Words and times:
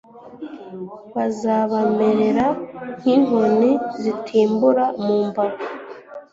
bazabamerera 1.15 2.45
nk 2.99 3.05
inkoni 3.15 3.71
zitimbura 4.01 4.85
mu 5.03 5.17
mbavu 5.27 5.65